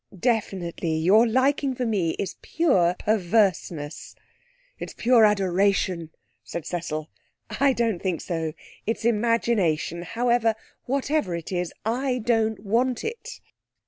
'Definitely, 0.17 0.95
Your 0.95 1.27
liking 1.27 1.75
for 1.75 1.85
me 1.85 2.15
is 2.17 2.35
pure 2.41 2.95
perverseness.' 2.97 4.15
'It's 4.79 4.95
pure 4.95 5.25
adoration,' 5.25 6.09
said 6.43 6.65
Cecil. 6.65 7.07
'I 7.59 7.73
don't 7.73 8.01
think 8.01 8.19
so. 8.19 8.53
It's 8.87 9.05
imagination. 9.05 10.01
However, 10.01 10.55
whatever 10.85 11.35
it 11.35 11.51
is 11.51 11.71
I 11.85 12.17
don't 12.25 12.61
want 12.61 13.03
it.' 13.03 13.41